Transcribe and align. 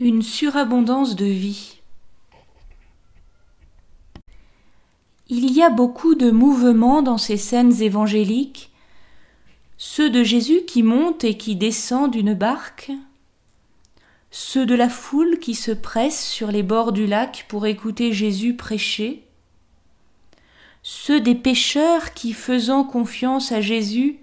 Une 0.00 0.22
surabondance 0.22 1.16
de 1.16 1.24
vie. 1.24 1.80
Il 5.28 5.52
y 5.52 5.60
a 5.60 5.70
beaucoup 5.70 6.14
de 6.14 6.30
mouvements 6.30 7.02
dans 7.02 7.18
ces 7.18 7.36
scènes 7.36 7.82
évangéliques, 7.82 8.70
ceux 9.76 10.08
de 10.08 10.22
Jésus 10.22 10.60
qui 10.68 10.84
monte 10.84 11.24
et 11.24 11.36
qui 11.36 11.56
descend 11.56 12.12
d'une 12.12 12.34
barque, 12.34 12.92
ceux 14.30 14.66
de 14.66 14.76
la 14.76 14.88
foule 14.88 15.40
qui 15.40 15.56
se 15.56 15.72
presse 15.72 16.24
sur 16.24 16.52
les 16.52 16.62
bords 16.62 16.92
du 16.92 17.08
lac 17.08 17.46
pour 17.48 17.66
écouter 17.66 18.12
Jésus 18.12 18.54
prêcher, 18.54 19.24
ceux 20.84 21.20
des 21.20 21.34
pêcheurs 21.34 22.14
qui, 22.14 22.34
faisant 22.34 22.84
confiance 22.84 23.50
à 23.50 23.60
Jésus, 23.60 24.20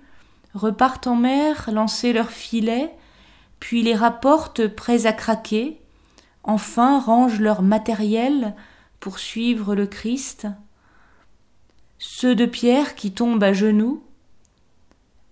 repartent 0.54 1.08
en 1.08 1.18
mer 1.18 1.70
lancer 1.70 2.14
leurs 2.14 2.32
filets 2.32 2.96
puis 3.66 3.82
les 3.82 3.96
rapportent 3.96 4.68
prêts 4.68 5.08
à 5.08 5.12
craquer, 5.12 5.82
enfin 6.44 7.00
rangent 7.00 7.40
leur 7.40 7.64
matériel 7.64 8.54
pour 9.00 9.18
suivre 9.18 9.74
le 9.74 9.88
Christ, 9.88 10.48
ceux 11.98 12.36
de 12.36 12.46
pierre 12.46 12.94
qui 12.94 13.12
tombent 13.12 13.42
à 13.42 13.54
genoux, 13.54 14.04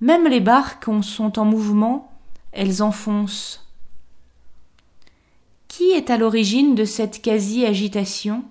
même 0.02 0.28
les 0.28 0.40
barques 0.40 0.88
sont 1.04 1.38
en 1.38 1.46
mouvement, 1.46 2.12
elles 2.54 2.82
enfoncent. 2.82 3.72
Qui 5.68 5.92
est 5.92 6.10
à 6.10 6.18
l'origine 6.18 6.74
de 6.74 6.86
cette 6.86 7.22
quasi-agitation? 7.22 8.46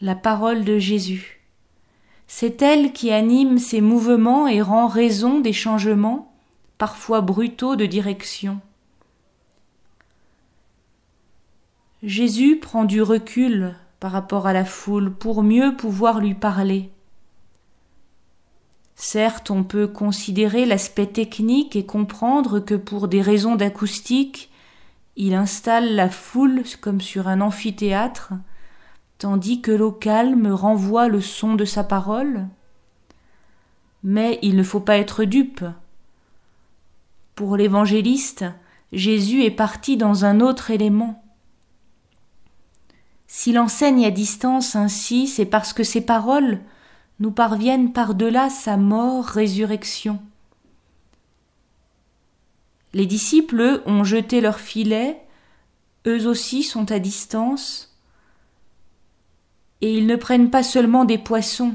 La 0.00 0.16
parole 0.16 0.64
de 0.64 0.80
Jésus. 0.80 1.44
C'est 2.26 2.60
elle 2.60 2.92
qui 2.92 3.12
anime 3.12 3.58
ces 3.58 3.80
mouvements 3.80 4.48
et 4.48 4.60
rend 4.60 4.88
raison 4.88 5.38
des 5.38 5.52
changements 5.52 6.31
parfois 6.78 7.20
brutaux 7.20 7.76
de 7.76 7.86
direction. 7.86 8.60
Jésus 12.02 12.58
prend 12.58 12.84
du 12.84 13.00
recul 13.00 13.76
par 14.00 14.10
rapport 14.10 14.48
à 14.48 14.52
la 14.52 14.64
foule 14.64 15.12
pour 15.12 15.44
mieux 15.44 15.76
pouvoir 15.76 16.18
lui 16.18 16.34
parler. 16.34 16.90
Certes, 18.96 19.50
on 19.50 19.62
peut 19.62 19.86
considérer 19.86 20.66
l'aspect 20.66 21.06
technique 21.06 21.76
et 21.76 21.86
comprendre 21.86 22.60
que 22.60 22.74
pour 22.74 23.08
des 23.08 23.22
raisons 23.22 23.56
d'acoustique, 23.56 24.50
il 25.16 25.34
installe 25.34 25.94
la 25.94 26.08
foule 26.08 26.62
comme 26.80 27.00
sur 27.00 27.28
un 27.28 27.40
amphithéâtre, 27.40 28.32
tandis 29.18 29.60
que 29.60 29.70
l'eau 29.70 29.92
calme 29.92 30.48
renvoie 30.52 31.08
le 31.08 31.20
son 31.20 31.54
de 31.54 31.64
sa 31.64 31.84
parole. 31.84 32.46
Mais 34.02 34.38
il 34.42 34.56
ne 34.56 34.62
faut 34.62 34.80
pas 34.80 34.98
être 34.98 35.24
dupe. 35.24 35.64
Pour 37.34 37.56
l'évangéliste, 37.56 38.44
Jésus 38.92 39.42
est 39.42 39.50
parti 39.50 39.96
dans 39.96 40.26
un 40.26 40.40
autre 40.40 40.70
élément. 40.70 41.22
S'il 43.26 43.58
enseigne 43.58 44.04
à 44.04 44.10
distance 44.10 44.76
ainsi, 44.76 45.26
c'est 45.26 45.46
parce 45.46 45.72
que 45.72 45.82
ses 45.82 46.02
paroles 46.02 46.60
nous 47.20 47.30
parviennent 47.30 47.92
par-delà 47.94 48.50
sa 48.50 48.76
mort-résurrection. 48.76 50.20
Les 52.92 53.06
disciples, 53.06 53.60
eux, 53.60 53.82
ont 53.86 54.04
jeté 54.04 54.42
leurs 54.42 54.60
filets, 54.60 55.22
eux 56.06 56.26
aussi 56.26 56.62
sont 56.62 56.92
à 56.92 56.98
distance, 56.98 57.96
et 59.80 59.96
ils 59.96 60.06
ne 60.06 60.16
prennent 60.16 60.50
pas 60.50 60.62
seulement 60.62 61.06
des 61.06 61.16
poissons, 61.16 61.74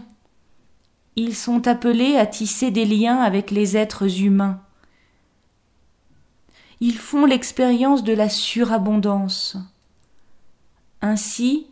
ils 1.15 1.35
sont 1.35 1.67
appelés 1.67 2.15
à 2.15 2.27
tisser 2.27 2.69
des 2.69 2.85
liens 2.85 3.17
avec 3.17 3.49
les 3.49 3.75
êtres 3.75 4.21
humains 4.21 4.61
ils 6.79 6.97
font 6.97 7.25
l'expérience 7.25 8.03
de 8.03 8.13
la 8.13 8.29
surabondance. 8.29 9.57
Ainsi, 11.01 11.67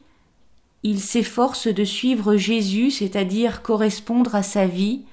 ils 0.84 1.02
s'efforcent 1.02 1.68
de 1.68 1.84
suivre 1.84 2.36
Jésus, 2.36 2.92
c'est-à-dire 2.92 3.62
correspondre 3.62 4.36
à 4.36 4.44
sa 4.44 4.68
vie, 4.68 5.06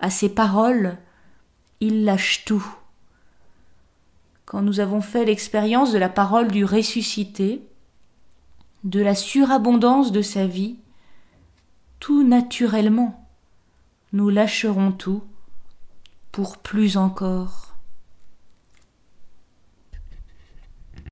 à 0.00 0.10
ses 0.10 0.28
paroles, 0.28 0.96
ils 1.80 2.04
lâchent 2.04 2.44
tout. 2.44 2.66
Quand 4.44 4.62
nous 4.62 4.80
avons 4.80 5.00
fait 5.00 5.24
l'expérience 5.24 5.92
de 5.92 5.98
la 5.98 6.08
parole 6.08 6.48
du 6.48 6.64
ressuscité, 6.64 7.62
de 8.84 9.00
la 9.00 9.14
surabondance 9.14 10.12
de 10.12 10.22
sa 10.22 10.46
vie, 10.46 10.76
tout 12.00 12.22
naturellement, 12.22 13.28
nous 14.12 14.30
lâcherons 14.30 14.92
tout 14.92 15.22
pour 16.32 16.58
plus 16.58 16.96
encore. 16.96 17.67